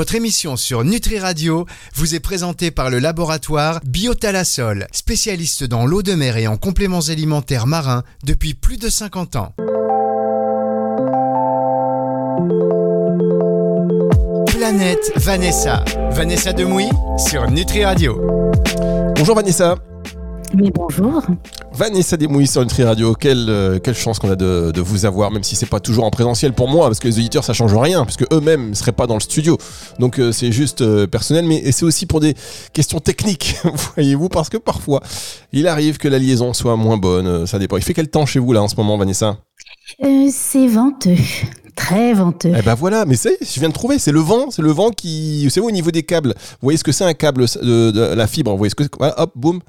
[0.00, 6.02] Votre émission sur Nutri Radio vous est présentée par le laboratoire Biotalasol, spécialiste dans l'eau
[6.02, 9.54] de mer et en compléments alimentaires marins depuis plus de 50 ans.
[14.46, 15.84] Planète Vanessa.
[16.12, 16.88] Vanessa Demouy
[17.18, 18.18] sur Nutri Radio.
[19.16, 19.74] Bonjour Vanessa.
[20.54, 21.22] Mais bonjour.
[21.72, 25.30] Vanessa Demouy sur Nutri Radio, quelle, euh, quelle chance qu'on a de, de vous avoir,
[25.30, 27.74] même si c'est pas toujours en présentiel pour moi, parce que les auditeurs ça change
[27.74, 29.58] rien, puisque eux-mêmes ne seraient pas dans le studio.
[29.98, 32.34] Donc euh, c'est juste euh, personnel, mais c'est aussi pour des
[32.72, 33.56] questions techniques,
[33.94, 35.00] voyez-vous, parce que parfois
[35.52, 37.76] il arrive que la liaison soit moins bonne, ça dépend.
[37.76, 39.36] Il fait quel temps chez vous là en ce moment, Vanessa?
[40.04, 41.16] Euh, c'est venteux.
[41.76, 42.52] Très venteux.
[42.58, 44.90] Eh ben voilà, mais c'est, je viens de trouver, c'est le vent, c'est le vent
[44.90, 47.90] qui, vous savez au niveau des câbles, vous voyez ce que c'est un câble de,
[47.90, 49.60] de la fibre, vous voyez ce que, hop, boum.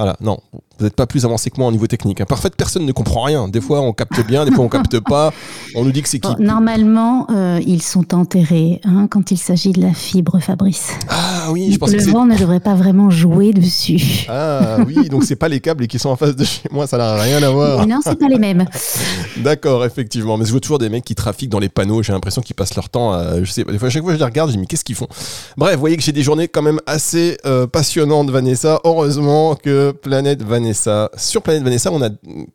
[0.00, 0.38] Voilà, non,
[0.80, 2.20] vous n'êtes pas plus avancé que moi au niveau technique.
[2.20, 2.24] hein.
[2.28, 3.48] Parfaite personne ne comprend rien.
[3.48, 5.32] Des fois on capte bien, des fois on capte pas.
[5.74, 9.36] On nous dit que c'est qui Bon, normalement, euh, ils sont enterrés hein, quand il
[9.38, 10.88] s'agit de la fibre, Fabrice.
[11.08, 12.10] Ah oui, je pense Le que c'est.
[12.10, 14.26] vent ne devrait pas vraiment jouer dessus.
[14.28, 16.98] Ah oui, donc c'est pas les câbles qui sont en face de chez moi, ça
[16.98, 17.86] n'a rien à voir.
[17.86, 18.64] Non, c'est pas les mêmes.
[19.38, 20.36] D'accord, effectivement.
[20.36, 22.02] Mais je vois toujours des mecs qui trafiquent dans les panneaux.
[22.02, 23.12] J'ai l'impression qu'ils passent leur temps.
[23.12, 23.72] À, je sais pas.
[23.72, 25.08] Des fois, à chaque fois, je les regarde, je dis mais qu'est-ce qu'ils font?
[25.56, 28.80] Bref, vous voyez que j'ai des journées quand même assez euh, passionnantes, Vanessa.
[28.84, 32.10] Heureusement que Planète Vanessa, sur Planète Vanessa, on a,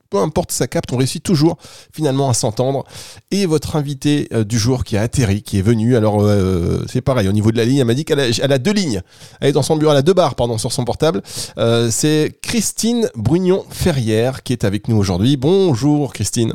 [0.09, 1.57] peu importe sa capte, on réussit toujours
[1.91, 2.83] finalement à s'entendre.
[3.31, 5.95] Et votre invité euh, du jour qui a atterri, qui est venu.
[5.95, 7.79] Alors euh, c'est pareil au niveau de la ligne.
[7.79, 9.01] Elle m'a dit qu'elle a, elle a deux lignes.
[9.41, 11.21] Elle est dans son bureau, elle a deux barres, pardon, sur son portable.
[11.57, 15.37] Euh, c'est Christine Brugnon-Ferrière qui est avec nous aujourd'hui.
[15.37, 16.53] Bonjour Christine.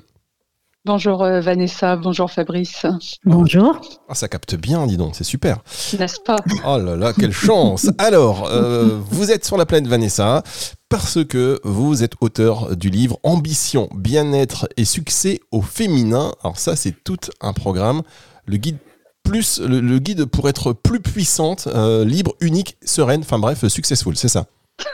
[0.87, 2.87] Bonjour euh, Vanessa, bonjour Fabrice.
[3.27, 3.83] Bonjour.
[4.09, 5.59] Ah, ça capte bien, dis donc, c'est super.
[5.99, 6.39] N'est-ce pas?
[6.67, 10.43] Oh là là, quelle chance Alors, euh, vous êtes sur la planète Vanessa
[10.91, 16.35] parce que vous êtes auteur du livre Ambition, bien-être et succès au féminin.
[16.43, 18.03] Alors ça, c'est tout un programme.
[18.45, 18.77] Le guide
[19.23, 24.17] plus le, le guide pour être plus puissante, euh, libre, unique, sereine, enfin bref, successful,
[24.17, 24.47] c'est ça.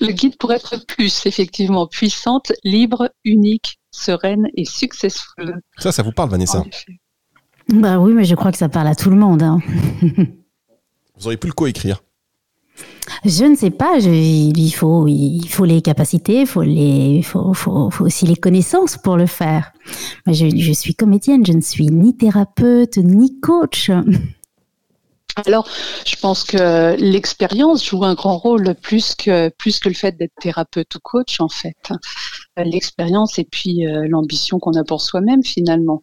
[0.00, 5.60] Le guide pour être plus, effectivement, puissante, libre, unique, sereine et successful.
[5.78, 6.64] Ça, ça vous parle, Vanessa.
[7.68, 9.42] Bah oui, mais je crois que ça parle à tout le monde.
[9.42, 9.58] hein.
[11.18, 12.02] Vous auriez pu le coécrire.
[13.24, 13.98] Je ne sais pas.
[13.98, 19.72] il faut, les capacités, il faut aussi les connaissances pour le faire.
[20.26, 23.90] Je, suis comédienne, je ne suis ni thérapeute ni coach.
[25.44, 25.68] Alors,
[26.06, 29.50] je pense que l'expérience joue un grand rôle plus que
[29.84, 31.92] le fait d'être thérapeute ou coach en fait.
[32.56, 36.02] L'expérience et puis euh, l'ambition qu'on a pour soi-même finalement.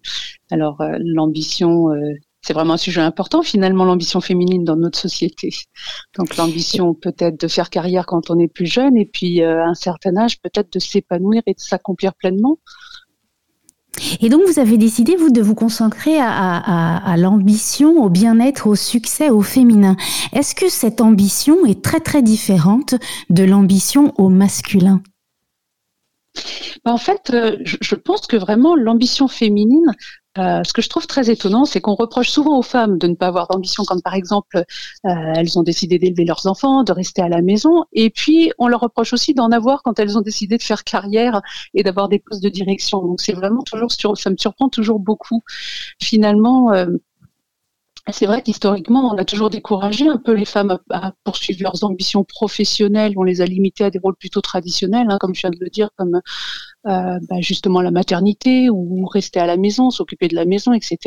[0.52, 2.14] Alors euh, l'ambition, euh,
[2.46, 5.50] c'est vraiment un sujet important finalement l'ambition féminine dans notre société.
[6.18, 9.68] Donc l'ambition peut-être de faire carrière quand on est plus jeune et puis euh, à
[9.68, 12.60] un certain âge peut-être de s'épanouir et de s'accomplir pleinement.
[14.22, 16.28] Et donc, vous avez décidé, vous, de vous consacrer à,
[16.98, 19.96] à- l'ambition, au bien-être, au succès, au féminin.
[20.34, 22.96] Est-ce que cette ambition est très, très différente
[23.30, 25.04] de l'ambition au masculin?
[26.84, 29.86] Bah, En fait, euh, je pense que vraiment l'ambition féminine,
[30.38, 33.16] euh, ce que je trouve très étonnant, c'est qu'on reproche souvent aux femmes de ne
[33.16, 34.64] pas avoir d'ambition, quand par exemple euh,
[35.36, 38.80] elles ont décidé d'élever leurs enfants, de rester à la maison, et puis on leur
[38.82, 41.42] reproche aussi d'en avoir quand elles ont décidé de faire carrière
[41.74, 43.02] et d'avoir des postes de direction.
[43.02, 45.44] Donc c'est vraiment toujours ça me surprend toujours beaucoup.
[46.02, 46.74] Finalement.
[46.74, 46.88] euh,
[48.12, 51.84] c'est vrai qu'historiquement, on a toujours découragé un peu les femmes à, à poursuivre leurs
[51.86, 53.14] ambitions professionnelles.
[53.16, 55.70] On les a limitées à des rôles plutôt traditionnels, hein, comme je viens de le
[55.70, 56.16] dire, comme
[56.86, 60.98] euh, bah, justement la maternité ou rester à la maison, s'occuper de la maison, etc.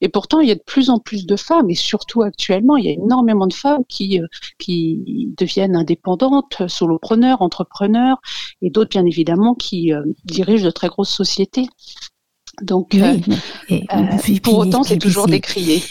[0.00, 2.86] Et pourtant, il y a de plus en plus de femmes, et surtout actuellement, il
[2.86, 4.26] y a énormément de femmes qui, euh,
[4.58, 8.16] qui deviennent indépendantes, solopreneurs, entrepreneurs,
[8.62, 11.66] et d'autres, bien évidemment, qui euh, dirigent de très grosses sociétés.
[12.62, 13.18] Donc, euh,
[13.68, 13.84] Et-
[14.40, 15.82] pour autant, c'est toujours décrié.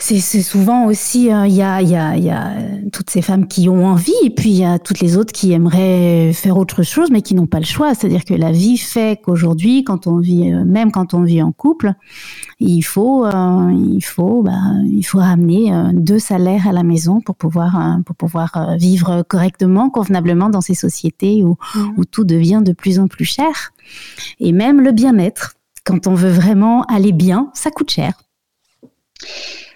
[0.00, 3.10] C'est souvent aussi, euh, il y, a, il y, a, il y a euh, toutes
[3.10, 6.32] ces femmes qui ont envie, et puis il y a toutes les autres qui aimeraient
[6.32, 7.96] faire autre chose, mais qui n'ont pas le choix.
[7.96, 11.50] C'est-à-dire que la vie fait qu'aujourd'hui, quand on vit, euh, même quand on vit en
[11.50, 11.94] couple,
[12.60, 14.52] il faut, euh, il faut, bah,
[14.84, 19.90] il faut ramener euh, deux salaires à la maison pour pouvoir, pour pouvoir vivre correctement,
[19.90, 21.56] convenablement dans ces sociétés où,
[21.96, 23.72] où tout devient de plus en plus cher.
[24.38, 25.54] Et même le bien-être,
[25.84, 28.12] quand on veut vraiment aller bien, ça coûte cher.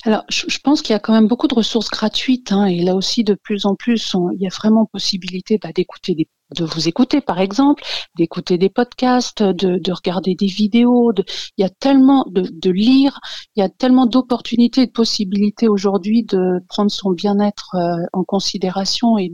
[0.04, 2.94] Alors, je, pense qu'il y a quand même beaucoup de ressources gratuites, hein, et là
[2.96, 6.64] aussi, de plus en plus, on- il y a vraiment possibilité bah, d'écouter des, de
[6.64, 7.82] vous écouter, par exemple,
[8.16, 11.12] d'écouter des podcasts, de, de, regarder des vidéos.
[11.12, 11.24] De,
[11.56, 13.20] il y a tellement de, lire,
[13.56, 18.24] il y a tellement d'opportunités et de possibilités aujourd'hui de prendre son bien-être euh, en
[18.24, 19.32] considération et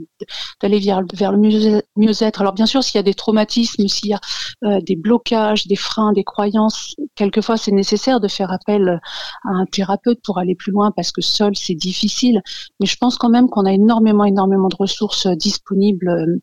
[0.61, 2.41] d'aller vers, le mieux-être.
[2.41, 4.19] Alors bien sûr, s'il y a des traumatismes, s'il y a
[4.63, 8.99] euh, des blocages, des freins, des croyances, quelquefois c'est nécessaire de faire appel
[9.45, 12.41] à un thérapeute pour aller plus loin parce que seul c'est difficile.
[12.79, 16.41] Mais je pense quand même qu'on a énormément, énormément de ressources disponibles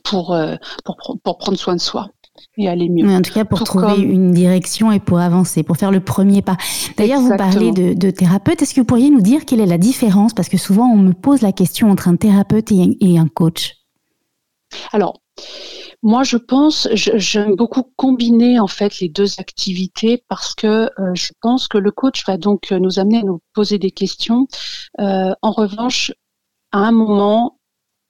[0.00, 2.08] pour, euh, pour, pour prendre soin de soi
[2.58, 3.08] et aller mieux.
[3.08, 6.56] en tout cas, pour trouver une direction et pour avancer, pour faire le premier pas.
[6.96, 8.62] D'ailleurs, vous parlez de, de thérapeute.
[8.62, 10.32] Est-ce que vous pourriez nous dire quelle est la différence?
[10.32, 13.74] Parce que souvent, on me pose la question entre un thérapeute et un, coach.
[14.92, 15.20] Alors,
[16.02, 20.66] moi, je pense, j'aime beaucoup combiner en fait les deux activités parce que
[20.98, 24.46] euh, je pense que le coach va donc nous amener à nous poser des questions.
[25.00, 26.12] Euh, en revanche,
[26.72, 27.55] à un moment,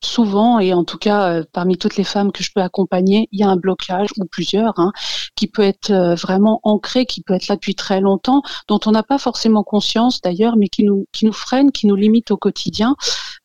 [0.06, 3.40] souvent, et en tout cas euh, parmi toutes les femmes que je peux accompagner, il
[3.40, 4.92] y a un blocage ou plusieurs hein,
[5.34, 8.92] qui peut être euh, vraiment ancré, qui peut être là depuis très longtemps, dont on
[8.92, 12.36] n'a pas forcément conscience d'ailleurs, mais qui nous qui nous freine, qui nous limite au
[12.36, 12.96] quotidien,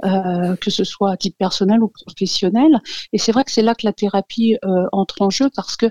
[0.05, 2.79] euh, que ce soit à titre personnel ou professionnel.
[3.13, 4.57] Et c'est vrai que c'est là que la thérapie
[4.91, 5.87] entre en jeu parce que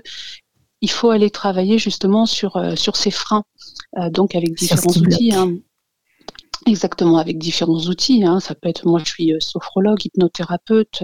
[0.81, 3.43] il faut aller travailler justement sur sur ces freins,
[4.09, 5.33] donc avec différents outils.
[5.33, 5.57] Hein.
[6.67, 8.23] Exactement, avec différents outils.
[8.23, 8.39] Hein.
[8.39, 11.03] Ça peut être, moi, je suis euh, sophrologue, hypnothérapeute.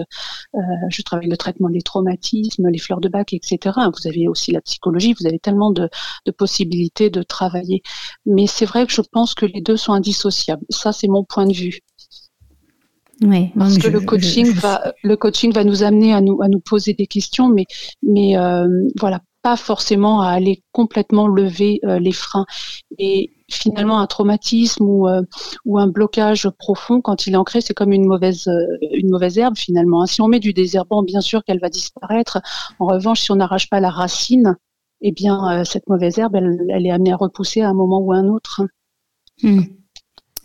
[0.54, 3.58] Euh, je travaille le traitement des traumatismes, les fleurs de bac, etc.
[3.76, 5.14] Vous avez aussi la psychologie.
[5.18, 5.88] Vous avez tellement de,
[6.26, 7.82] de possibilités de travailler.
[8.24, 10.64] Mais c'est vrai que je pense que les deux sont indissociables.
[10.70, 11.80] Ça, c'est mon point de vue.
[13.22, 16.60] Oui, Parce que le coaching va, le coaching va nous amener à nous à nous
[16.60, 17.64] poser des questions, mais
[18.00, 22.46] mais euh, voilà, pas forcément à aller complètement lever euh, les freins.
[22.98, 25.22] Et finalement, un traumatisme ou, euh,
[25.64, 29.38] ou un blocage profond, quand il est ancré, c'est comme une mauvaise, euh, une mauvaise
[29.38, 30.04] herbe finalement.
[30.06, 32.40] Si on met du désherbant, bien sûr qu'elle va disparaître.
[32.78, 34.56] En revanche, si on n'arrache pas la racine,
[35.00, 38.12] eh bien, cette mauvaise herbe, elle, elle, est amenée à repousser à un moment ou
[38.12, 38.62] à un autre.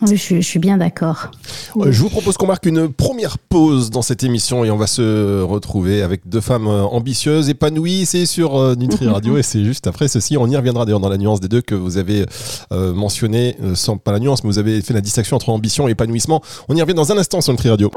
[0.07, 1.31] Je, suis bien d'accord.
[1.77, 4.87] Euh, je vous propose qu'on marque une première pause dans cette émission et on va
[4.87, 8.05] se retrouver avec deux femmes euh, ambitieuses, épanouies.
[8.05, 10.37] C'est sur euh, Nutri Radio et c'est juste après ceci.
[10.37, 12.25] On y reviendra d'ailleurs dans la nuance des deux que vous avez
[12.71, 16.41] mentionné, sans pas la nuance, mais vous avez fait la distinction entre ambition et épanouissement.
[16.69, 17.91] On y revient dans un instant sur Nutri Radio.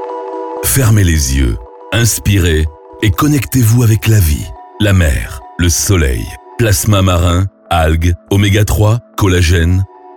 [0.64, 1.56] Fermez les yeux,
[1.93, 2.67] inspirez
[3.02, 4.47] et connectez-vous avec la vie,
[4.81, 6.25] la mer, le soleil,
[6.59, 9.85] plasma marin, algues, oméga 3, collagène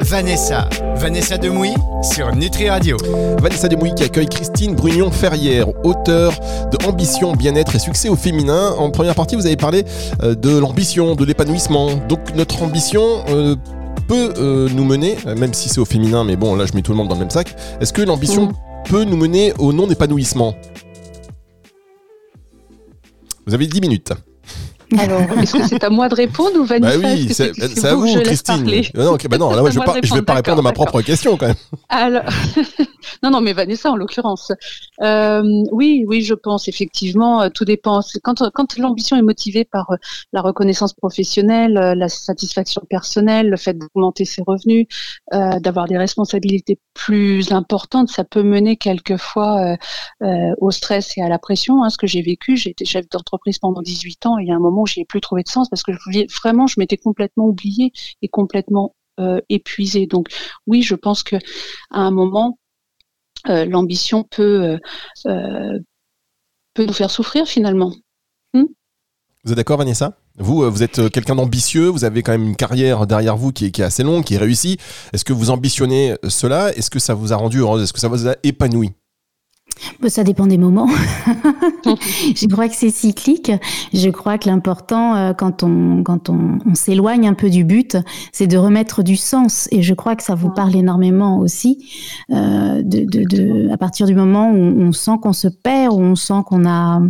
[0.00, 0.66] Vanessa.
[0.96, 2.96] Vanessa Demouy sur Nutri Radio.
[3.38, 6.32] Vanessa Demouy qui accueille Christine Brugnon-Ferrière, auteure
[6.70, 8.74] de Ambition, bien-être et succès au féminin.
[8.78, 9.84] En première partie, vous avez parlé
[10.22, 11.90] euh, de l'ambition, de l'épanouissement.
[12.08, 13.54] Donc notre ambition euh,
[14.08, 16.92] peut euh, nous mener, même si c'est au féminin, mais bon, là je mets tout
[16.92, 17.54] le monde dans le même sac.
[17.78, 18.52] Est-ce que l'ambition mm.
[18.88, 20.54] peut nous mener au non-épanouissement?
[23.46, 24.12] Vous avez 10 minutes.
[24.98, 28.20] Alors, est-ce que c'est à moi de répondre ou Vanessa Bah oui, c'est à vous,
[28.20, 28.64] Christine.
[28.94, 31.56] Non, bah non, là, je ne vais pas répondre à ma propre question quand même.
[31.88, 32.22] Alors,
[33.22, 34.52] non, non, mais Vanessa en l'occurrence.
[35.00, 38.00] Euh, oui, oui, je pense effectivement, euh, tout dépend.
[38.22, 39.96] Quand, quand l'ambition est motivée par euh,
[40.32, 44.86] la reconnaissance professionnelle, la satisfaction personnelle, le fait d'augmenter ses revenus,
[45.30, 49.76] d'avoir des responsabilités plus importantes, ça peut mener quelquefois
[50.60, 51.82] au stress et à la pression.
[51.82, 54.52] Hein, ce que j'ai vécu, j'ai été chef d'entreprise pendant 18 ans et il y
[54.52, 55.92] a un moment où j'ai plus trouvé de sens parce que
[56.42, 60.06] vraiment, je m'étais complètement oubliée et complètement euh, épuisée.
[60.06, 60.28] Donc
[60.66, 61.36] oui, je pense que
[61.90, 62.61] à un moment, euh,
[63.46, 64.78] l'ambition peut
[65.26, 65.78] euh,
[66.74, 67.92] peut nous faire souffrir finalement.
[68.54, 68.64] Hmm?
[69.44, 70.16] Vous êtes d'accord, Vanessa?
[70.38, 73.70] Vous, vous êtes quelqu'un d'ambitieux, vous avez quand même une carrière derrière vous qui est,
[73.70, 74.78] qui est assez longue, qui est réussie.
[75.12, 76.72] Est-ce que vous ambitionnez cela?
[76.74, 77.82] Est-ce que ça vous a rendu heureuse?
[77.82, 78.92] Est-ce que ça vous a épanoui?
[80.08, 80.88] Ça dépend des moments.
[81.84, 83.52] je crois que c'est cyclique.
[83.92, 87.96] Je crois que l'important, euh, quand on, quand on, on s'éloigne un peu du but,
[88.32, 89.68] c'est de remettre du sens.
[89.70, 91.90] Et je crois que ça vous parle énormément aussi,
[92.30, 96.00] euh, de, de, de, à partir du moment où on sent qu'on se perd, où
[96.00, 97.00] on sent qu'on a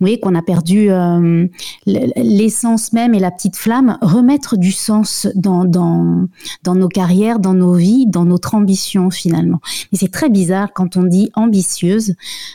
[0.00, 1.46] voyez, qu'on a perdu euh,
[1.86, 6.28] l'essence même et la petite flamme, remettre du sens dans, dans,
[6.62, 9.60] dans nos carrières, dans nos vies, dans notre ambition finalement.
[9.90, 12.14] Mais c'est très bizarre quand on dit ambitieuse.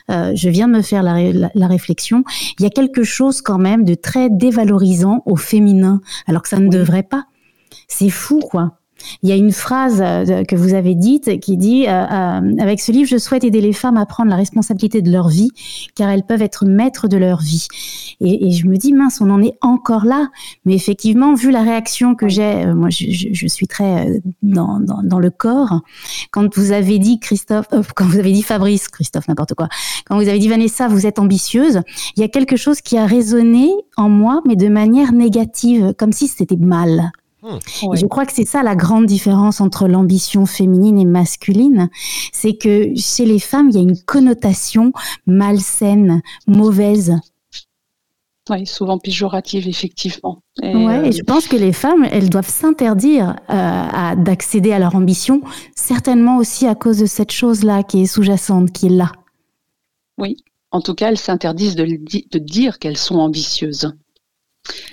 [0.10, 2.24] Euh, je viens de me faire la, la, réflexion.
[2.60, 6.60] Il y a quelque chose quand même de très dévalorisant au féminin, alors que ça
[6.60, 7.26] ne devrait pas.
[7.88, 8.81] C'est fou, quoi.
[9.24, 12.82] Il y a une phrase euh, que vous avez dite qui dit euh, euh, Avec
[12.82, 15.52] ce livre, je souhaite aider les femmes à prendre la responsabilité de leur vie,
[15.96, 17.68] car elles peuvent être maîtres de leur vie.
[18.20, 20.30] Et, je me dis Mince, on en est encore là.
[20.66, 25.82] Mais effectivement, vu la réaction que j'ai, moi, je, suis très dans, dans, le corps.
[26.32, 29.70] Quand vous avez dit Christophe, quand vous avez dit Fabrice, Christophe, n'importe quoi.
[30.06, 31.82] Quand vous avez dit Vanessa, vous êtes ambitieuse.
[32.16, 36.12] Il y a quelque chose qui a résonné en moi, mais de manière négative, comme
[36.12, 37.12] si c'était mal.
[37.44, 37.58] Hmm.
[37.96, 41.90] Je crois que c'est ça la grande différence entre l'ambition féminine et masculine,
[42.32, 44.94] c'est que chez les femmes, il y a une connotation
[45.26, 47.16] malsaine, mauvaise.
[48.50, 50.44] Oui, souvent péjorative, effectivement.
[50.62, 54.80] Et, ouais, et euh, je pense que les femmes, elles doivent s'interdire euh, d'accéder à
[54.80, 55.42] leur ambition,
[55.76, 59.12] certainement aussi à cause de cette chose-là qui est sous-jacente, qui est là.
[60.18, 60.38] Oui,
[60.72, 63.94] en tout cas, elles s'interdisent de, de dire qu'elles sont ambitieuses.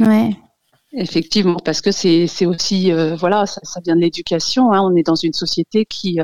[0.00, 0.36] Ouais.
[0.92, 4.72] Effectivement, parce que c'est aussi euh, voilà, ça, ça, vient de l'éducation.
[4.72, 4.80] Hein.
[4.80, 6.18] on est dans une société qui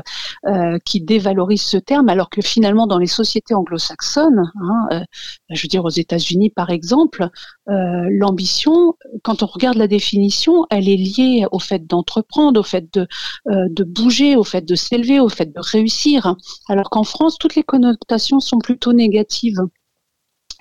[0.47, 4.99] euh, qui dévalorise ce terme, alors que finalement dans les sociétés anglo-saxonnes, hein, euh,
[5.51, 7.29] je veux dire aux États-Unis par exemple,
[7.67, 13.07] l'ambition, quand on regarde la définition, elle est liée au fait d'entreprendre, au fait de
[13.47, 16.35] de bouger, au fait de s'élever, au fait de réussir.
[16.69, 19.59] Alors qu'en France, toutes les connotations sont plutôt négatives.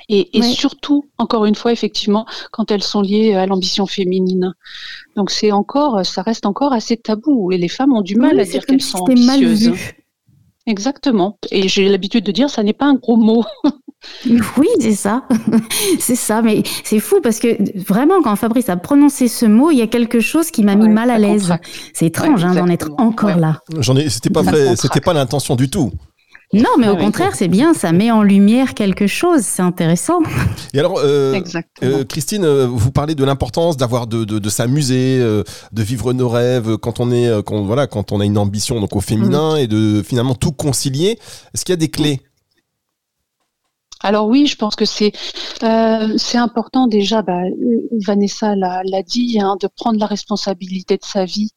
[0.08, 4.54] Et, surtout, encore une fois, effectivement, quand elles sont liées à l'ambition féminine.
[5.16, 8.44] Donc c'est encore, ça reste encore assez tabou et les femmes ont du mal à
[8.44, 9.72] dire qu'elles sont ambitieuses.
[10.66, 11.38] Exactement.
[11.50, 13.44] Et j'ai l'habitude de dire, ça n'est pas un gros mot.
[14.58, 15.26] Oui, c'est ça.
[15.98, 16.42] c'est ça.
[16.42, 19.86] Mais c'est fou parce que vraiment, quand Fabrice a prononcé ce mot, il y a
[19.86, 21.54] quelque chose qui m'a mis mal à l'aise.
[21.94, 23.60] C'est étrange hein, d'en être encore là.
[23.78, 25.90] J'en ai, c'était pas vrai, c'était pas l'intention du tout.
[26.52, 30.20] Non, mais au contraire, c'est bien, ça met en lumière quelque chose, c'est intéressant.
[30.72, 31.40] Et alors, euh,
[31.82, 37.00] euh, Christine, euh, vous parlez de l'importance d'avoir de, s'amuser, de vivre nos rêves quand
[37.00, 39.58] on est, quand, voilà, quand on a une ambition donc au féminin mm.
[39.58, 41.18] et de finalement tout concilier.
[41.54, 42.20] Est-ce qu'il y a des clés?
[44.00, 45.12] Alors oui, je pense que c'est
[45.60, 47.22] c'est important déjà.
[47.22, 47.40] Bah,
[48.06, 51.50] Vanessa l'a dit, hein, de prendre la responsabilité de sa vie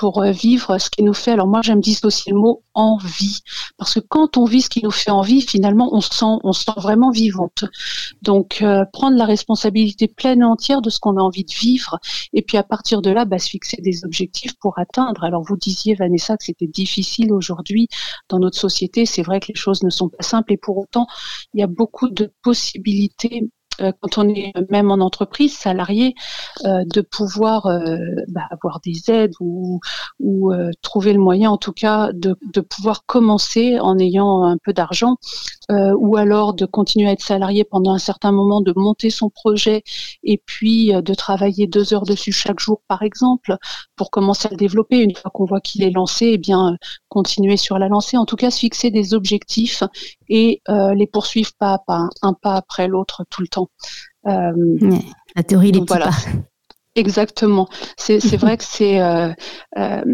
[0.00, 1.32] pour euh, vivre ce qui nous fait.
[1.32, 3.42] Alors moi, j'aime dissocier le mot envie,
[3.76, 6.54] parce que quand on vit ce qui nous fait envie, finalement, on se sent, on
[6.54, 7.64] se sent vraiment vivante.
[8.22, 11.98] Donc, euh, prendre la responsabilité pleine et entière de ce qu'on a envie de vivre,
[12.32, 15.22] et puis à partir de là, bah, se fixer des objectifs pour atteindre.
[15.22, 17.88] Alors vous disiez, Vanessa, que c'était difficile aujourd'hui
[18.30, 19.04] dans notre société.
[19.04, 21.08] C'est vrai que les choses ne sont pas simples, et pour autant,
[21.52, 23.50] il y a beaucoup de possibilités
[24.00, 26.14] quand on est même en entreprise salarié,
[26.64, 27.96] euh, de pouvoir euh,
[28.28, 29.80] bah, avoir des aides ou,
[30.18, 34.72] ou trouver le moyen, en tout cas, de, de pouvoir commencer en ayant un peu
[34.72, 35.16] d'argent,
[35.70, 39.84] ou alors de continuer à être salarié pendant un certain moment, de monter son projet
[40.24, 43.56] et puis de travailler deux heures dessus chaque jour, par exemple,
[43.96, 44.98] pour commencer à le développer.
[44.98, 46.76] Une fois qu'on voit qu'il est lancé, eh bien
[47.08, 48.16] continuer sur la lancée.
[48.16, 49.84] En tout cas, se fixer des objectifs
[50.30, 50.62] et
[50.94, 53.68] les poursuivre pas à pas, un pas après l'autre tout le temps.
[54.26, 54.52] Euh,
[55.36, 56.10] la théorie des petits pas.
[56.96, 57.68] Exactement.
[57.96, 59.32] C'est vrai que c'est euh,
[59.78, 60.04] euh,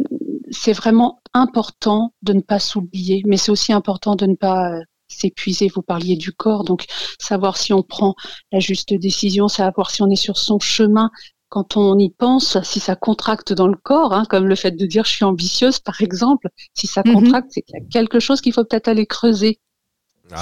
[0.51, 5.69] c'est vraiment important de ne pas s'oublier, mais c'est aussi important de ne pas s'épuiser.
[5.75, 6.85] Vous parliez du corps, donc
[7.19, 8.15] savoir si on prend
[8.53, 11.11] la juste décision, savoir si on est sur son chemin.
[11.49, 14.85] Quand on y pense, si ça contracte dans le corps, hein, comme le fait de
[14.85, 17.15] dire je suis ambitieuse par exemple, si ça mhm.
[17.15, 19.61] contracte, c'est qu'il y a quelque chose qu'il faut peut-être aller creuser.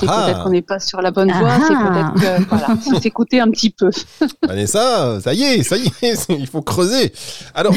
[0.00, 3.50] C'est peut-être qu'on n'est pas sur la bonne voie, c'est peut-être que voilà, s'écouter un
[3.50, 3.90] petit peu.
[4.48, 7.12] Vanessa, ça y est, ça y est, il faut creuser.
[7.54, 7.74] Alors,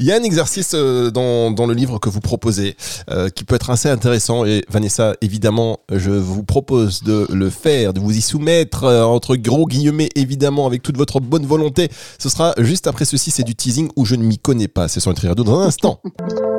[0.00, 2.76] il y a un exercice euh, dans, dans le livre que vous proposez
[3.10, 7.92] euh, qui peut être assez intéressant et Vanessa, évidemment, je vous propose de le faire,
[7.92, 11.90] de vous y soumettre euh, entre gros guillemets, évidemment, avec toute votre bonne volonté.
[12.18, 14.88] Ce sera juste après ceci, c'est du teasing où je ne m'y connais pas.
[14.88, 16.00] C'est sur Radio dans un instant.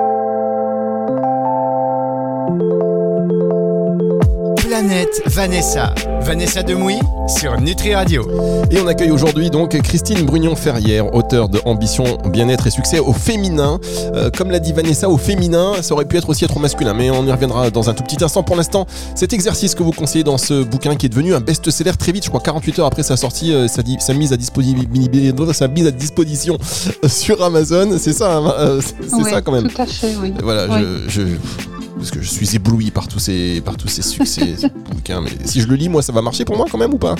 [4.79, 5.93] Planète Vanessa.
[6.21, 6.95] Vanessa Demouy
[7.27, 8.25] sur Nutri Radio.
[8.71, 13.77] Et on accueille aujourd'hui donc Christine Brugnon-Ferrière, auteure de Ambition, Bien-être et Succès au féminin.
[14.15, 16.93] Euh, comme l'a dit Vanessa, au féminin, ça aurait pu être aussi être au masculin,
[16.93, 18.41] mais on y reviendra dans un tout petit instant.
[18.41, 21.97] Pour l'instant, cet exercice que vous conseillez dans ce bouquin qui est devenu un best-seller
[21.99, 24.79] très vite, je crois 48 heures après sa sortie, euh, sa, sa, mise à disposition,
[25.51, 26.57] sa mise à disposition
[27.05, 29.67] sur Amazon, c'est ça, hein, euh, c'est ça quand même.
[29.67, 30.33] Tout à fait, oui.
[30.41, 30.67] Voilà,
[31.09, 31.21] je
[31.99, 35.19] parce que je suis ébloui par tous ces, par tous ces succès, ces bouquins.
[35.19, 37.15] Mais si je le lis, moi, ça va marcher pour moi quand même ou pas?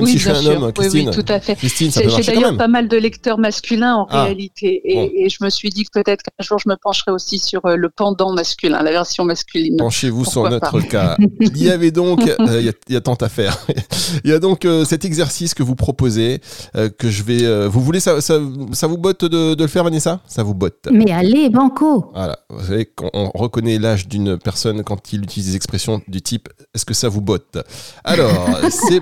[0.00, 0.50] Même oui, si je suis un sûr.
[0.52, 1.08] homme, Oui, Christine.
[1.10, 1.54] oui, tout à fait.
[1.56, 5.10] Christine, ça J'ai d'ailleurs pas mal de lecteurs masculins en Ah, réalité, et, bon.
[5.14, 7.76] et je me suis dit que peut-être qu'un jour je me pencherai aussi sur euh,
[7.76, 9.76] le pendant masculin, la version masculine.
[9.78, 11.16] Penchez-vous sur notre cas.
[11.40, 13.58] Il y avait donc, euh, il y, a, il y a tant à faire.
[14.24, 16.40] Il y a donc euh, cet exercice que vous proposez,
[16.76, 17.44] euh, que je vais.
[17.44, 18.38] euh, vous voulez ça, ça,
[18.72, 20.20] ça vous botte de, de le faire, Vanessa?
[20.26, 20.88] Ça vous botte.
[20.90, 25.48] Mais allez, banco Voilà, vous savez qu'on on reconnaît l'âge d'une personne quand il utilise
[25.50, 27.58] des expressions du type est-ce que ça vous botte?
[28.04, 29.00] Alors, c'est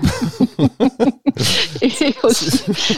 [1.81, 2.49] Et aussi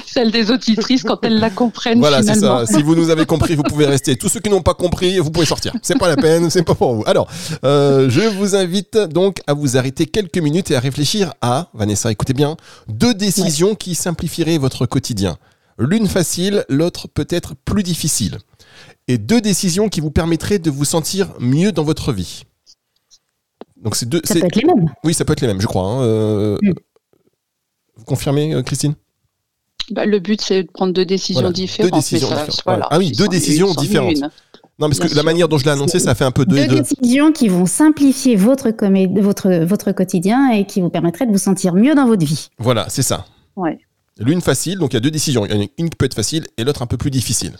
[0.07, 2.65] celle des auditrices quand elles la comprennent voilà, c'est ça.
[2.65, 4.15] Si vous nous avez compris, vous pouvez rester.
[4.15, 5.73] Tous ceux qui n'ont pas compris, vous pouvez sortir.
[5.81, 7.03] C'est pas la peine, c'est pas pour vous.
[7.05, 7.27] Alors,
[7.63, 12.11] euh, je vous invite donc à vous arrêter quelques minutes et à réfléchir à Vanessa,
[12.11, 12.57] écoutez bien,
[12.87, 15.37] deux décisions qui simplifieraient votre quotidien.
[15.77, 18.37] L'une facile, l'autre peut-être plus difficile.
[19.07, 22.43] Et deux décisions qui vous permettraient de vous sentir mieux dans votre vie.
[23.81, 24.21] Donc c'est deux.
[24.23, 24.85] Ça peut être les mêmes.
[25.03, 25.83] Oui, ça peut être les mêmes, je crois.
[25.85, 26.01] hein.
[26.03, 26.71] Euh, Mm.
[28.01, 28.95] Vous confirmez, euh, Christine?
[29.91, 31.91] Bah, le but c'est de prendre deux décisions Voilà, différentes.
[31.91, 32.61] deux décisions ça, différentes.
[32.65, 34.17] voilà, Ah oui, deux sont- décisions différentes.
[34.17, 34.29] une.
[34.79, 36.67] Non, parce que la manière dont je l'ai annoncé, ça fait un peu deux et
[36.67, 36.81] Deux deux.
[36.81, 41.37] décisions qui vont simplifier votre, comé- votre, votre quotidien et qui vous permettraient de vous
[41.37, 42.49] sentir mieux dans votre vie.
[42.57, 43.25] Voilà, c'est ça.
[43.55, 43.77] Ouais.
[44.17, 45.45] L'une facile, donc il y a deux décisions.
[45.45, 47.53] Il y en a une qui peut être facile et l'autre un peu plus difficile.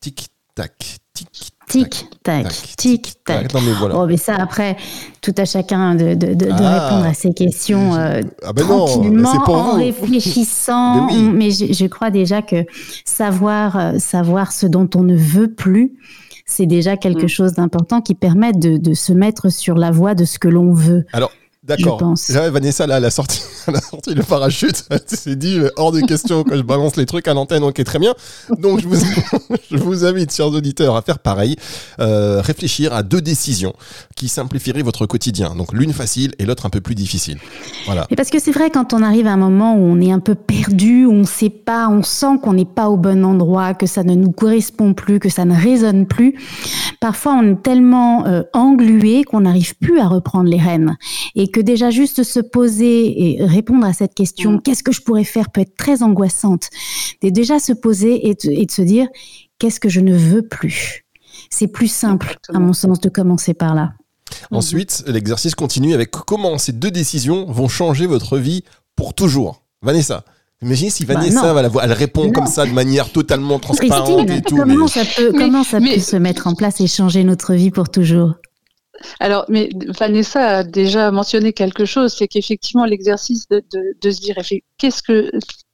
[0.00, 0.98] Tic, tac,
[1.30, 3.54] tic, Tic, tac, tic, tac.
[3.54, 3.96] Non, mais voilà.
[3.96, 4.76] Oh, mais ça, après,
[5.22, 6.84] tout à chacun de, de, de- de Ah.
[6.88, 9.76] répondre à ces questions euh, Ah ben tranquillement, en vous.
[9.78, 11.06] réfléchissant.
[11.06, 11.30] Mais oui.
[11.32, 12.64] Mais je, je crois déjà que
[13.04, 15.94] savoir, euh, savoir ce dont on ne veut plus,
[16.44, 17.28] c'est déjà quelque Mm.
[17.28, 20.72] chose d'important qui permet de, de se mettre sur la voie de ce que l'on
[20.74, 21.06] veut.
[21.64, 22.02] D'accord.
[22.30, 24.84] Là, Vanessa, là, elle a sorti, elle a sorti le parachute.
[24.90, 28.00] Elle s'est dit, hors de question que je balance les trucs à l'antenne, ok, très
[28.00, 28.14] bien.
[28.58, 28.96] Donc, je vous,
[29.70, 31.54] je vous invite, chers auditeurs, à faire pareil.
[32.00, 33.74] Euh, réfléchir à deux décisions
[34.16, 35.54] qui simplifieraient votre quotidien.
[35.54, 37.38] Donc, l'une facile et l'autre un peu plus difficile.
[37.86, 38.08] Voilà.
[38.10, 40.18] Et parce que c'est vrai, quand on arrive à un moment où on est un
[40.18, 43.86] peu perdu, où on sait pas, on sent qu'on n'est pas au bon endroit, que
[43.86, 46.34] ça ne nous correspond plus, que ça ne résonne plus,
[47.00, 50.96] parfois on est tellement euh, englué qu'on n'arrive plus à reprendre les rênes.
[51.36, 54.62] Et que déjà juste se poser et répondre à cette question, Mm.
[54.62, 56.68] qu'est-ce que je pourrais faire, peut être très angoissante.
[57.22, 59.06] Et déjà se poser et de, et de se dire,
[59.58, 61.04] qu'est-ce que je ne veux plus?
[61.50, 62.58] C'est plus simple, Exactement.
[62.58, 63.92] à mon sens, de commencer par là.
[64.50, 64.58] Mhm.
[64.58, 68.64] Ensuite, l'exercice continue avec comment ces deux décisions vont changer votre vie
[68.96, 69.62] pour toujours.
[69.82, 70.24] Vanessa.
[70.62, 71.58] Imaginez si Bah, Vanessa, non.
[71.58, 72.32] elle, elle répond Non.
[72.32, 74.56] comme ça de manière totalement transparente et tout.
[74.56, 77.24] comment mais- ça peut, Mais- comment ça mais- peut se mettre en place et changer
[77.24, 78.34] notre vie pour toujours?
[79.20, 83.62] Alors, mais Vanessa a déjà mentionné quelque chose, c'est qu'effectivement l'exercice de,
[84.02, 84.36] se dire
[84.78, 85.30] qu'est-ce que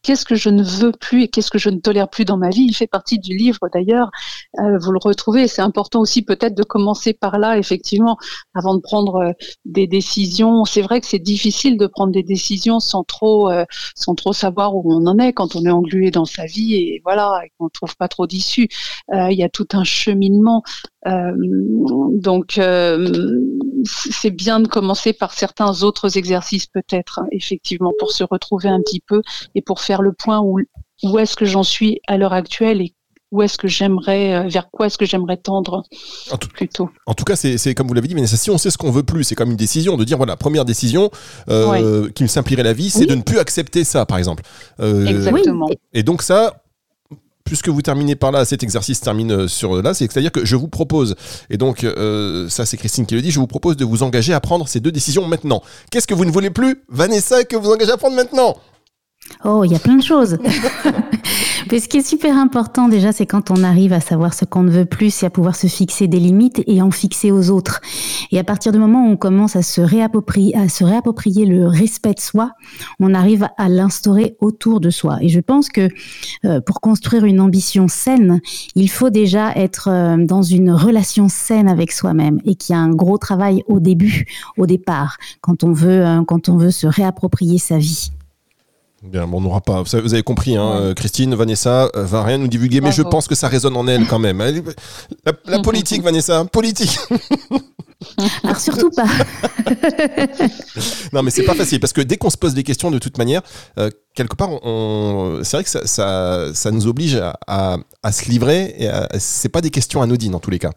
[0.09, 2.49] qu'est-ce que je ne veux plus et qu'est-ce que je ne tolère plus dans ma
[2.49, 2.63] vie?
[2.63, 4.11] Il fait partie du livre d'ailleurs.
[4.59, 5.49] Euh, vous le retrouvez.
[5.49, 8.17] C'est important aussi peut-être de commencer par là, effectivement,
[8.55, 9.33] avant de prendre euh,
[9.67, 10.65] des décisions.
[10.65, 14.75] C'est vrai que c'est difficile de prendre des décisions sans trop euh, sans trop savoir
[14.75, 17.67] où on en est quand on est englué dans sa vie et voilà et qu'on
[17.67, 18.69] ne trouve pas trop d'issue.
[19.13, 20.63] Euh, Il y a tout un cheminement.
[21.05, 22.59] Donc,
[23.85, 29.01] c'est bien de commencer par certains autres exercices peut-être, effectivement, pour se retrouver un petit
[29.07, 29.23] peu
[29.55, 30.59] et pour faire le point où,
[31.03, 32.95] où est-ce que j'en suis à l'heure actuelle et
[33.31, 35.83] où est-ce que j'aimerais, euh, vers quoi est-ce que j'aimerais tendre
[36.31, 36.89] En tout- plutôt.
[37.07, 38.91] En tout cas, c'est c'est comme vous l'avez dit, Vanessa, si on sait ce qu'on
[38.91, 41.11] veut plus, c'est comme une décision de dire voilà, première décision
[41.51, 43.07] euh, qui me simplifierait la vie, c'est Oui.
[43.07, 44.43] de ne plus accepter ça, par exemple.
[44.81, 45.69] Euh, Exactement.
[45.93, 46.63] Et donc ça,
[47.49, 50.57] puisque vous terminez par là, cet exercice termine euh, sur là, c'est- c'est-à-dire que je
[50.57, 51.17] vous propose,
[51.51, 54.33] et donc euh, ça c'est Christine qui le dit, je vous propose de vous engager
[54.33, 55.63] à prendre ces deux décisions maintenant.
[55.91, 58.57] Qu'est-ce que vous ne voulez plus, Vanessa, que vous engagez à prendre maintenant?
[59.45, 60.39] Oh, il y a plein de choses.
[61.71, 64.63] Mais ce qui est super important déjà, c'est quand on arrive à savoir ce qu'on
[64.63, 67.81] ne veut plus, c'est à pouvoir se fixer des limites et en fixer aux autres.
[68.33, 71.67] Et à partir du moment où on commence à se réapproprier, à se réapproprier le
[71.67, 72.53] respect de soi,
[73.01, 75.19] on arrive à l'instaurer autour de soi.
[75.21, 75.89] Et je pense que
[76.45, 78.41] euh, pour construire une ambition saine,
[78.75, 82.81] il faut déjà être euh, dans une relation saine avec soi-même et qu'il y a
[82.81, 84.25] un gros travail au début,
[84.57, 88.11] au départ, quand on veut, euh, quand on veut se réapproprier sa vie.
[89.03, 89.83] Bien, bon, on n'aura pas.
[89.83, 93.35] Vous avez- compris, hein, Christine, Vanessa euh, va rien nous divulguer, mais je pense que
[93.37, 94.39] ça résonne en elle quand même.
[95.25, 96.99] La, la politique, Vanessa, politique.
[98.43, 99.07] Alors surtout pas.
[101.13, 103.19] Non, mais c'est pas facile parce que dès qu'on se pose des questions, de toute
[103.19, 103.43] manière,
[103.79, 107.77] euh, quelque part, on, on- c'est vrai que ça, ça, ça nous oblige à, à-
[108.03, 108.75] à se livrer.
[108.79, 110.71] Et à- c'est pas des questions anodines en tous les cas.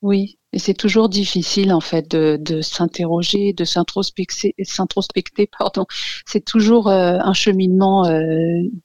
[0.00, 5.86] Oui, et c'est toujours difficile en fait de, de s'interroger, de s'introspecter, s'introspecter, pardon.
[6.24, 8.22] C'est toujours euh, un cheminement euh,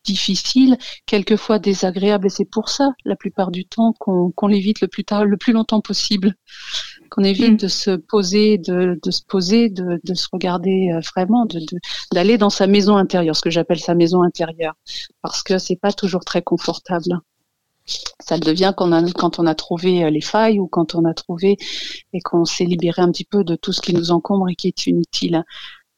[0.04, 5.04] difficile, quelquefois désagréable, et c'est pour ça, la plupart du temps, qu'on l'évite le plus
[5.04, 6.34] tard, le plus longtemps possible,
[7.12, 7.58] qu'on évite mm.
[7.58, 11.60] de se poser, de, de se poser, de, de se regarder euh, vraiment, de
[12.12, 14.74] d'aller dans sa maison intérieure, ce que j'appelle sa maison intérieure,
[15.22, 17.20] parce que c'est pas toujours très confortable
[17.86, 21.06] ça devient quand on, a, quand on a trouvé euh, les failles ou quand on
[21.06, 21.58] a trouvé
[22.14, 24.68] et qu'on s'est libéré un petit peu de tout ce qui nous encombre et qui
[24.68, 25.44] est inutile.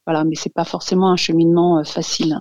[0.06, 2.40] Voilà, mais c'est pas forcément un cheminement euh, facile.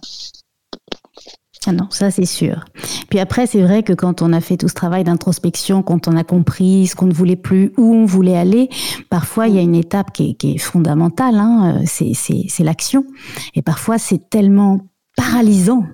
[1.67, 2.65] Ah non, ça c'est sûr.
[3.09, 6.17] Puis après, c'est vrai que quand on a fait tout ce travail d'introspection, quand on
[6.17, 8.69] a compris ce qu'on ne voulait plus, où on voulait aller,
[9.09, 13.07] parfois il y a une étape qui est, fondamentale, hein, euh, c'est l'action.
[13.55, 14.81] Et parfois c'est tellement
[15.17, 15.85] paralysant,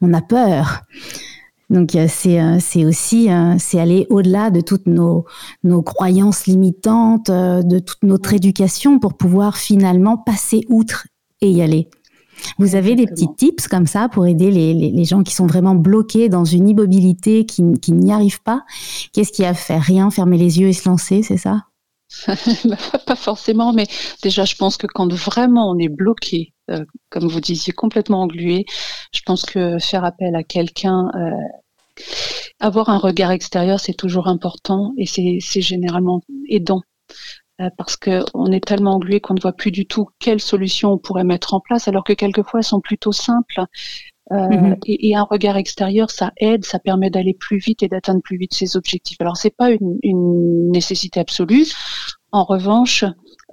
[0.00, 0.82] on a peur.
[1.70, 5.24] Donc euh, c'est euh, c'est aussi euh, c'est aller au-delà de toutes nos
[5.62, 11.06] nos croyances limitantes, de toute notre éducation pour pouvoir finalement passer outre
[11.40, 11.88] et y aller.
[12.58, 15.46] Vous avez des petits tips comme ça pour aider les, les, les, gens qui sont
[15.46, 18.64] vraiment bloqués dans une immobilité, qui, qui n'y arrivent pas?
[19.12, 19.82] Qu'est-ce qu'il y a à faire?
[19.82, 21.64] Rien, fermer les yeux et se lancer, c'est ça?
[23.06, 23.86] Pas forcément, mais
[24.22, 26.52] déjà je pense que quand vraiment on est bloqué,
[27.08, 28.64] comme vous disiez, complètement englué,
[29.12, 31.10] je pense que faire appel à quelqu'un
[32.60, 36.82] avoir un regard extérieur, c'est toujours important et c'est généralement aidant
[37.60, 40.98] euh, parce qu'on est tellement englué qu'on ne voit plus du tout quelles solutions on
[40.98, 43.62] pourrait mettre en place, alors que quelquefois elles sont plutôt simples.
[44.32, 44.76] Euh, mm-hmm.
[44.86, 48.54] et, un regard extérieur, ça aide, ça permet d'aller plus vite et d'atteindre plus vite
[48.54, 49.20] ses objectifs.
[49.20, 51.66] Alors c'est pas une, une, nécessité absolue.
[52.30, 53.04] En revanche,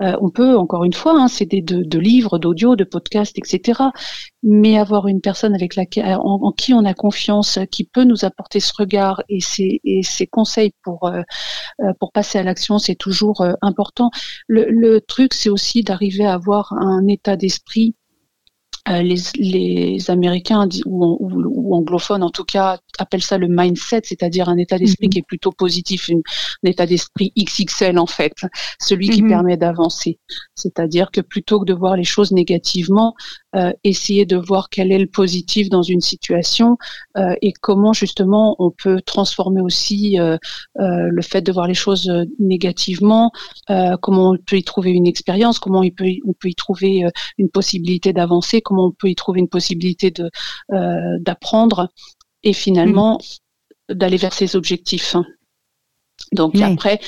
[0.02, 3.82] euh, on peut, encore une fois, hein, c'est de, de, livres, d'audio, de podcasts, etc.
[4.44, 8.60] Mais avoir une personne avec laquelle, en, qui on a confiance, qui peut nous apporter
[8.60, 11.24] ce regard et ses, et ses conseils pour euh,
[11.82, 14.12] euh, pour passer à l'action, c'est toujours important.
[14.48, 18.07] Le, le truc, c'est aussi d'arriver à avoir un état d'esprit euh,
[18.88, 24.58] les, les, Américains ou, ou, anglophones en tout cas appellent ça le mindset, c'est-à-dire un
[24.58, 25.12] état d'esprit mhm.
[25.12, 28.34] qui est plutôt positif, un état d'esprit XXL en fait,
[28.80, 29.30] celui qui mhm.
[29.30, 30.20] permet d'avancer.
[30.56, 33.16] C'est-à-dire que plutôt que de voir les choses négativement,
[33.56, 36.78] euh, essayer de voir quel est le positif dans une situation
[37.16, 40.38] euh, et comment justement on peut transformer aussi euh,
[40.76, 43.32] le fait de voir les choses négativement,
[44.02, 47.06] comment on peut y trouver une expérience, comment on peut, on peut y trouver
[47.38, 50.30] une possibilité d'avancer, on peut y trouver une possibilité de
[51.20, 51.90] d'apprendre
[52.44, 53.20] et finalement
[53.90, 53.94] mm.
[53.94, 55.16] d'aller vers ses objectifs.
[56.34, 57.00] Donc après,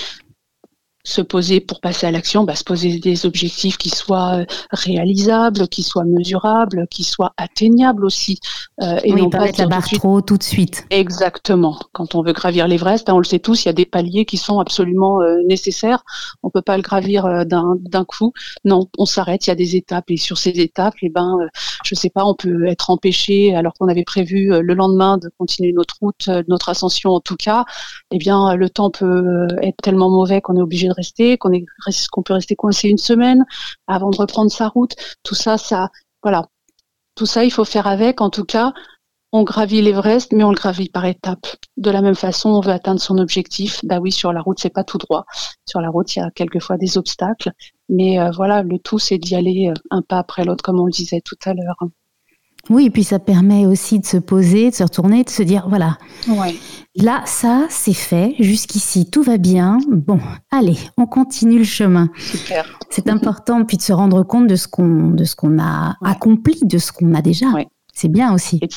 [1.09, 5.67] se poser pour passer à l'action, bah, se poser des objectifs qui soient euh, réalisables,
[5.67, 8.39] qui soient mesurables, qui soient atteignables aussi.
[8.81, 10.85] Euh, et non pas mettre la barre trop tout de suite.
[10.89, 11.77] Exactement.
[11.91, 14.23] Quand on veut gravir l'Everest, hein, on le sait tous, il y a des paliers
[14.23, 16.03] qui sont absolument euh, nécessaires.
[16.43, 18.31] On peut pas le gravir euh, d'un coup.
[18.63, 19.47] Non, on s'arrête.
[19.47, 21.37] Il y a des étapes et sur ces étapes, eh ben,
[21.83, 25.73] je sais pas, on peut être empêché alors qu'on avait prévu le lendemain de continuer
[25.73, 27.65] notre route, notre ascension en tout cas.
[28.11, 30.93] Eh bien, le temps peut être tellement mauvais qu'on est obligé de
[31.37, 33.45] qu'on peut rester coincé une semaine
[33.87, 34.95] avant de reprendre sa route.
[35.23, 35.89] Tout ça, ça,
[36.23, 36.47] voilà.
[37.15, 38.21] Tout ça, il faut faire avec.
[38.21, 38.73] En tout cas,
[39.31, 41.47] on gravit l'Everest, mais on le gravit par étapes.
[41.77, 43.79] De la même façon, on veut atteindre son objectif.
[43.83, 45.25] Bah oui, sur la route, c'est pas tout droit.
[45.67, 47.51] Sur la route, il y a quelquefois des obstacles,
[47.89, 50.85] mais euh, voilà, le tout, c'est d'y aller euh, un pas après l'autre, comme on
[50.85, 51.77] le disait tout à l'heure.
[52.69, 55.67] Oui, et puis ça permet aussi de se poser, de se retourner, de se dire
[55.69, 55.97] voilà.
[56.95, 58.35] Là, ça, c'est fait.
[58.39, 59.79] Jusqu'ici, tout va bien.
[59.89, 60.19] Bon,
[60.51, 62.09] allez, on continue le chemin.
[62.89, 66.59] C'est important, puis de se rendre compte de ce qu'on de ce qu'on a accompli,
[66.63, 67.47] de ce qu'on a déjà.
[67.93, 68.69] C'est bien aussi et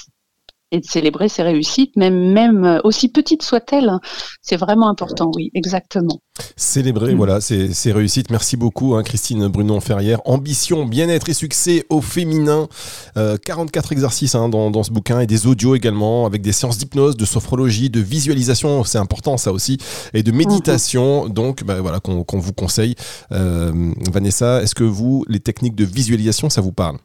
[0.80, 3.88] de célébrer ses réussites, même, même euh, aussi petites soient-elles.
[3.88, 4.00] Hein.
[4.40, 6.20] C'est vraiment important, oui, exactement.
[6.56, 7.16] Célébrer, mm.
[7.16, 8.30] voilà, ses, réussites.
[8.30, 10.20] Merci beaucoup, hein, Christine Brunon-Ferrière.
[10.24, 12.68] Ambition, bien-être et succès au féminin.
[13.14, 16.78] 44 euh, exercices hein, dans, dans, ce bouquin et des audios également, avec des séances
[16.78, 19.78] d'hypnose, de sophrologie, de visualisation, c'est important ça aussi,
[20.14, 21.32] et de méditation, mm-hmm.
[21.32, 22.94] donc bah, voilà, qu'on vous conseille.
[23.32, 26.96] Euh, Vanessa, est-ce que vous, les techniques de visualisation, ça vous parle?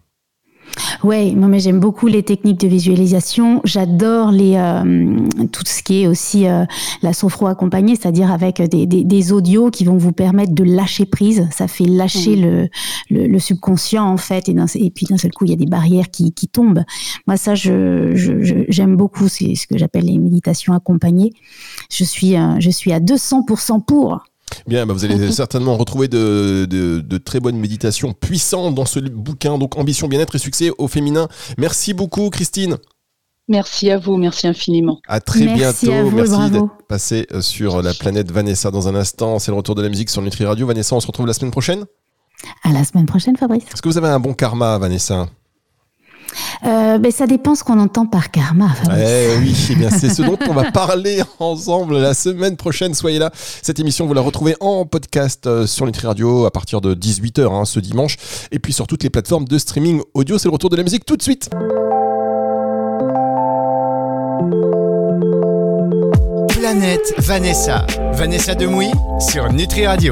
[1.03, 3.61] Oui, moi mais j'aime beaucoup les techniques de visualisation.
[3.63, 5.19] J'adore les euh,
[5.51, 6.65] tout ce qui est aussi euh,
[7.01, 11.05] la sophro accompagnée, c'est-à-dire avec des, des, des, audios qui vont vous permettre de lâcher
[11.05, 11.47] prise.
[11.51, 12.69] Ça fait lâcher le,
[13.09, 16.09] le, subconscient en fait, et, et puis d'un seul coup il y a des barrières
[16.09, 16.83] qui, qui tombent.
[17.27, 19.27] Moi ça, je, j'aime beaucoup.
[19.27, 21.33] C'est ce que j'appelle les méditations accompagnées.
[21.91, 24.23] Je suis euh, je suis à 200% pour.
[24.67, 29.57] Bien, bah, vous allez certainement retrouver de, de, très bonnes méditations puissantes dans ce bouquin,
[29.57, 31.27] donc Ambition, bien-être et succès au féminin.
[31.57, 32.77] Merci beaucoup, Christine.
[33.49, 34.99] Merci à vous, merci infiniment.
[35.07, 36.09] À très Merci à bientôt.
[36.09, 39.39] vous, merci d'être passé euh, sur la planète Vanessa dans un instant.
[39.39, 40.67] C'est le retour de la musique sur Nutri Radio.
[40.67, 41.85] Vanessa, on se retrouve la semaine prochaine?
[42.63, 43.63] À la semaine prochaine, Fabrice.
[43.73, 45.27] Est-ce que vous avez un bon karma, Vanessa?
[46.65, 48.69] Euh, ben, ça dépend ce qu'on entend par karma.
[48.97, 52.93] Eh oui, eh bien c'est ce dont on va parler ensemble la semaine prochaine.
[52.93, 53.31] Soyez là.
[53.33, 57.53] Cette émission, vous la retrouvez en podcast euh, sur Nutri Radio à partir de 18h
[57.53, 58.17] hein, ce dimanche.
[58.51, 60.37] Et puis sur toutes les plateformes de streaming audio.
[60.37, 61.49] C'est le retour de la musique tout de suite.
[66.49, 67.85] Planète Vanessa.
[68.13, 70.05] Vanessa Demouy sur Nutri Radio.